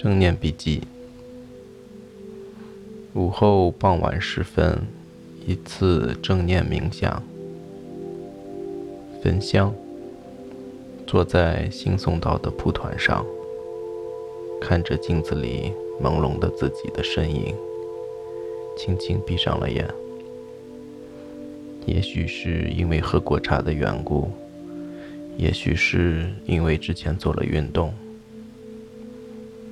[0.00, 0.80] 正念笔记。
[3.14, 4.86] 午后傍晚时分，
[5.44, 7.20] 一次正念冥想。
[9.20, 9.74] 焚香，
[11.04, 13.26] 坐在新送到的蒲团上，
[14.60, 17.52] 看着镜子里朦胧的自己的身影，
[18.76, 19.84] 轻轻闭上了眼。
[21.86, 24.30] 也许是因为喝过茶的缘故，
[25.36, 27.92] 也许是因为之前做了运动。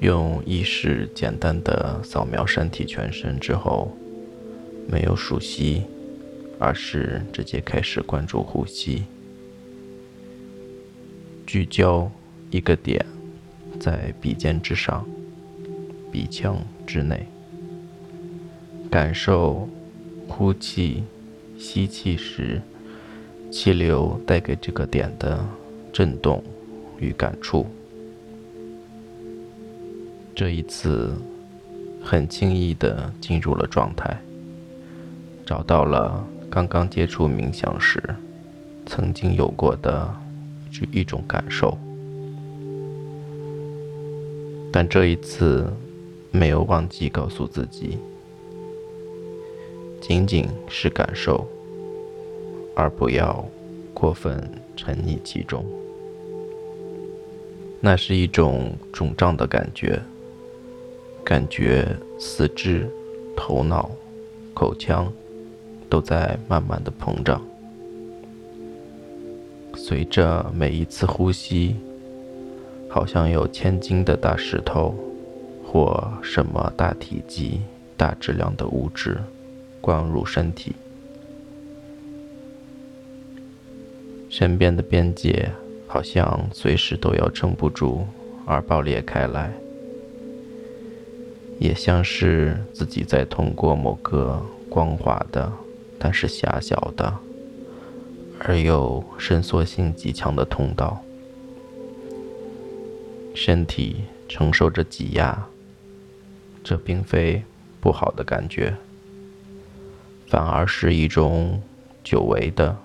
[0.00, 3.96] 用意识简单的扫描身体全身之后，
[4.86, 5.84] 没有数息，
[6.58, 9.04] 而是直接开始关注呼吸，
[11.46, 12.10] 聚焦
[12.50, 13.04] 一个点，
[13.80, 15.06] 在鼻尖之上，
[16.12, 17.26] 鼻腔之内，
[18.90, 19.66] 感受
[20.28, 21.04] 呼气、
[21.58, 22.60] 吸气时
[23.50, 25.42] 气流带给这个点的
[25.90, 26.44] 震动
[26.98, 27.66] 与感触。
[30.36, 31.14] 这一次，
[32.04, 34.14] 很轻易地进入了状态，
[35.46, 37.98] 找到了刚刚接触冥想时
[38.84, 40.14] 曾经有过的
[40.92, 41.78] 一种感受，
[44.70, 45.72] 但这一次
[46.30, 47.96] 没有忘记告诉自己，
[50.02, 51.48] 仅仅是感受，
[52.74, 53.42] 而不要
[53.94, 55.64] 过分沉溺其中。
[57.80, 59.98] 那是一种肿胀的感觉。
[61.26, 61.84] 感觉
[62.20, 62.88] 四肢、
[63.36, 63.90] 头脑、
[64.54, 65.12] 口腔
[65.90, 67.42] 都在慢慢的膨胀，
[69.74, 71.74] 随着每一次呼吸，
[72.88, 74.94] 好像有千斤的大石头
[75.66, 77.60] 或什么大体积、
[77.96, 79.18] 大质量的物质
[79.80, 80.76] 灌入身体，
[84.28, 85.50] 身边的边界
[85.88, 88.06] 好像随时都要撑不住
[88.44, 89.52] 而爆裂开来。
[91.58, 95.50] 也像是自己在通过某个光滑的，
[95.98, 97.16] 但是狭小的，
[98.40, 101.00] 而又伸缩性极强的通道，
[103.34, 103.96] 身体
[104.28, 105.46] 承受着挤压。
[106.62, 107.42] 这并非
[107.80, 108.74] 不好的感觉，
[110.26, 111.62] 反而是一种
[112.02, 112.76] 久违的，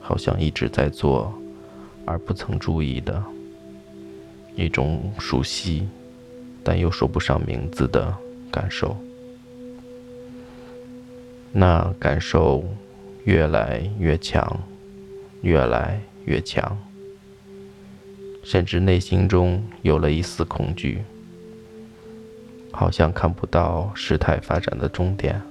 [0.00, 1.32] 好像一直在做
[2.06, 3.22] 而不曾注意的
[4.56, 5.86] 一种熟悉。
[6.64, 8.14] 但又说不上名字的
[8.50, 8.96] 感受，
[11.52, 12.64] 那感受
[13.24, 14.60] 越来越强，
[15.42, 16.78] 越来越强，
[18.44, 21.02] 甚至内心中有了一丝恐惧，
[22.70, 25.42] 好像看不到事态发展的终点，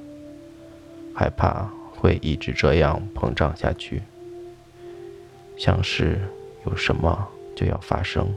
[1.13, 4.01] 害怕会一直这样膨胀下去，
[5.57, 6.19] 像是
[6.66, 8.33] 有什么就要发生。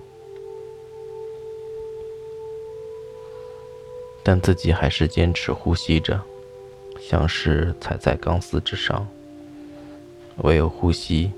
[4.24, 6.18] 但自己还是坚持呼吸着，
[6.98, 9.06] 像是踩在钢丝之上。
[10.38, 11.30] 唯有呼吸，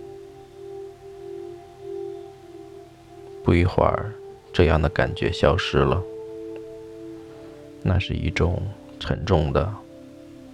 [3.45, 4.11] 不一会儿，
[4.53, 6.01] 这样的感觉消失了。
[7.83, 8.63] 那是一种
[8.99, 9.71] 沉重的，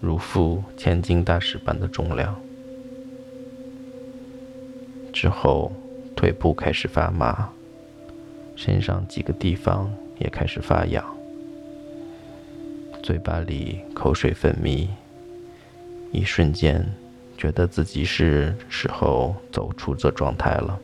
[0.01, 2.35] 如负千斤大石般的重量。
[5.13, 5.71] 之后，
[6.17, 7.49] 腿部开始发麻，
[8.57, 11.05] 身上几个地方也开始发痒。
[13.03, 14.87] 嘴巴里口水分泌，
[16.13, 16.87] 一瞬间
[17.37, 20.79] 觉得自己是时候走出这状态了。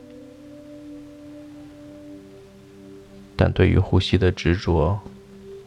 [3.37, 4.99] 但对于呼吸的执着，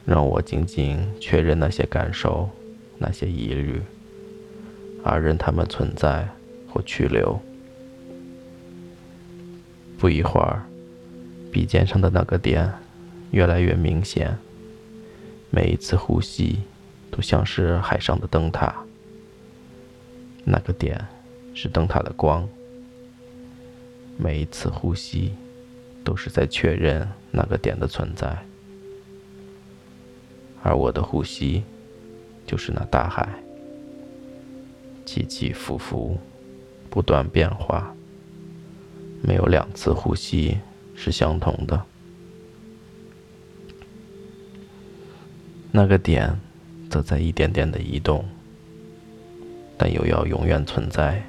[0.05, 2.51] 让我仅仅确认那些感受、
[2.99, 3.81] 那些疑虑，
[5.03, 6.29] 而任他们存在
[6.69, 7.41] 或去留。
[9.99, 10.63] 不一会儿，
[11.51, 12.71] 鼻尖上的那个点
[13.31, 14.37] 越来越明显。
[15.55, 16.61] 每一次呼吸，
[17.11, 18.75] 都像是海上的灯塔。
[20.45, 20.99] 那个点
[21.55, 22.49] 是灯塔的光。
[24.17, 25.35] 每一次呼吸，
[26.03, 28.35] 都是在确认那个点的存在。
[30.63, 31.63] 而我的呼吸，
[32.47, 33.29] 就是那大海，
[35.05, 36.17] 起起伏伏，
[36.89, 37.95] 不断变化。
[39.23, 40.57] 没有两次呼吸
[40.97, 41.85] 是相同的。
[45.75, 46.39] 那个点，
[46.91, 48.23] 则在一点点的移动，
[49.79, 51.23] 但又要永远存在，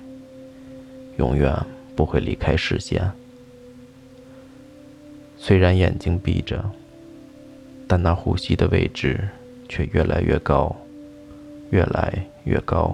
[1.17, 1.57] 永远
[1.95, 3.09] 不会离开视线。
[5.37, 6.69] 虽然眼睛闭着，
[7.87, 9.29] 但那呼吸的位置
[9.69, 10.75] 却越来越高，
[11.71, 12.93] 越来越高。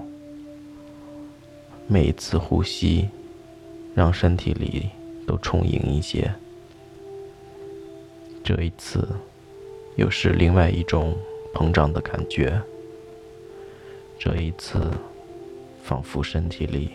[1.88, 3.10] 每一次呼吸，
[3.96, 4.88] 让身体里
[5.26, 6.32] 都充盈一些。
[8.44, 9.10] 这一次。
[9.96, 11.18] 又是另外一种
[11.54, 12.62] 膨胀的感觉。
[14.18, 14.92] 这一次，
[15.84, 16.92] 仿佛身体里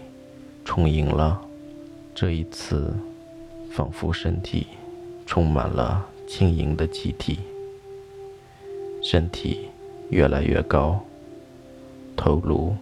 [0.65, 1.39] 充盈了；
[2.15, 2.95] 这一次，
[3.71, 4.67] 仿佛身体
[5.27, 7.39] 充满了轻盈的气体。
[9.03, 9.69] 身体
[10.11, 10.99] 越来越高，
[12.17, 12.75] 头颅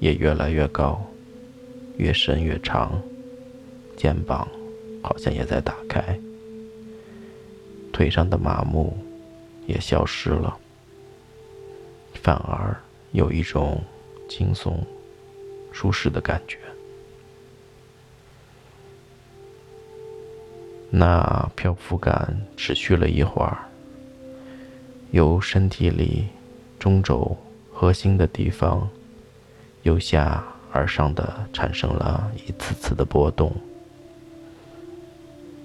[0.00, 1.00] 也越来越高，
[1.96, 3.00] 越伸越长，
[3.96, 4.46] 肩膀
[5.02, 6.18] 好像也在打开，
[7.92, 8.96] 腿上的麻木
[9.66, 10.56] 也消失了，
[12.22, 12.74] 反而
[13.12, 13.82] 有一种
[14.28, 14.82] 轻松、
[15.72, 16.58] 舒适的感觉。
[20.90, 23.58] 那漂浮感持续了一会儿。
[25.10, 26.24] 由身体里
[26.78, 27.36] 中轴
[27.72, 28.88] 核心的地方
[29.82, 33.52] 由下而上的产生了一次次的波动，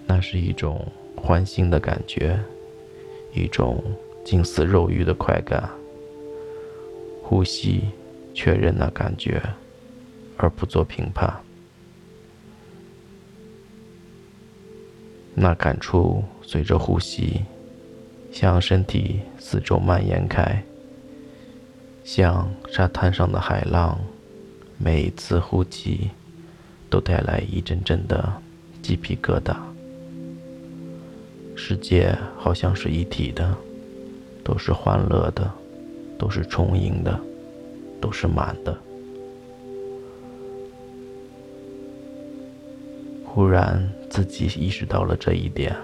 [0.06, 2.40] 那是一种欢欣的感觉，
[3.34, 3.84] 一种
[4.24, 5.68] 近似肉欲的快感。
[7.30, 7.84] 呼吸，
[8.34, 9.40] 确认那感觉，
[10.36, 11.32] 而不做评判。
[15.36, 17.42] 那感触随着呼吸。
[18.32, 20.64] 向身体四周蔓延开，
[22.04, 24.00] 像沙滩上的海浪，
[24.80, 26.10] 每一次呼气
[26.90, 28.42] 都带来一阵阵的
[28.82, 29.56] 鸡皮疙瘩。
[31.56, 33.56] 世界好像是一体的，
[34.44, 35.52] 都是欢乐的，
[36.20, 37.20] 都是充盈的，
[38.00, 38.78] 都是满的。
[43.26, 45.76] 忽然，自己意识到了这一点。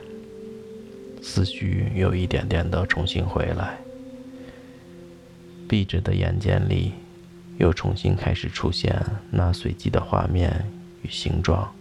[1.21, 3.79] 思绪又一点点的重新回来，
[5.67, 6.91] 闭着的眼睑里
[7.57, 9.01] 又重新开始出现
[9.31, 10.71] 那随机的画面
[11.01, 11.73] 与形状，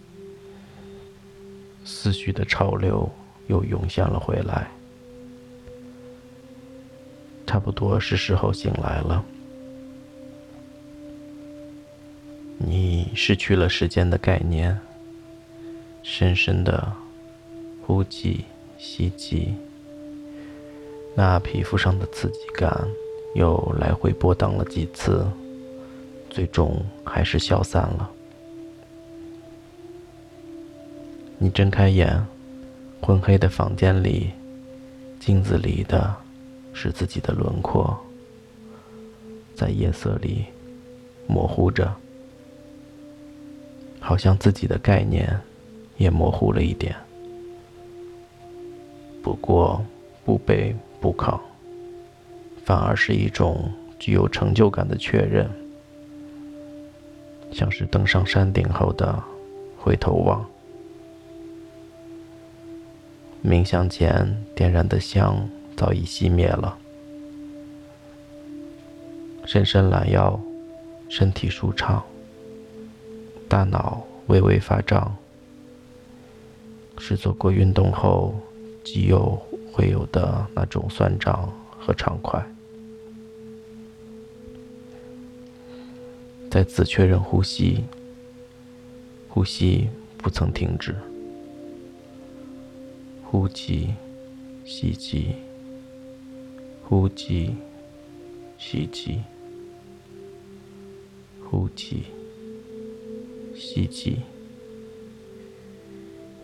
[1.83, 3.07] 思绪的潮流
[3.47, 4.71] 又涌现了回来。
[7.55, 9.23] 差不多是时候醒来了，
[12.57, 14.77] 你失去了时间的概念，
[16.03, 16.91] 深深的
[17.81, 18.43] 呼气。
[18.77, 19.55] 吸气，
[21.15, 22.85] 那皮肤上的刺激感
[23.35, 25.25] 又来回波荡了几次，
[26.29, 28.11] 最终还是消散了。
[31.37, 32.21] 你睁开眼，
[33.01, 34.31] 昏黑的房间里，
[35.21, 36.13] 镜子里的
[36.77, 37.97] 是自己的轮廓，
[39.55, 40.43] 在夜色里
[41.25, 41.95] 模糊着，
[44.01, 45.39] 好像自己的概念
[45.95, 46.93] 也模糊了一点。
[49.23, 49.83] 不过，
[50.25, 51.39] 不卑不亢，
[52.65, 55.49] 反而是一种具有成就感的确认，
[57.53, 59.23] 像是登上山顶后的
[59.77, 60.45] 回头望。
[63.41, 66.77] 冥想前点燃的香早已熄灭了，
[69.45, 70.39] 伸伸懒腰，
[71.09, 72.03] 身体舒畅，
[73.47, 75.15] 大脑微微发胀，
[76.97, 78.35] 是做过运动后。
[78.85, 79.41] 肌肉
[79.73, 82.39] 会有的那种酸胀和畅快。
[86.51, 87.83] 再次确认呼吸，
[89.27, 90.95] 呼吸不曾停止。
[93.23, 93.95] 呼气，
[94.63, 95.35] 吸气，
[96.87, 97.55] 呼气，
[98.57, 99.21] 吸气，
[101.43, 102.03] 呼气，
[103.55, 104.19] 吸气。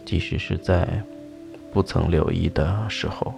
[0.05, 1.03] 即使是在。
[1.74, 3.33] 不曾留意的时候。